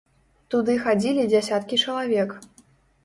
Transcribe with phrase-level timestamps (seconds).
[0.53, 2.29] Туды хадзілі дзясяткі чалавек.